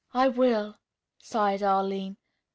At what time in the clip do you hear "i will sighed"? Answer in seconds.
0.15-1.61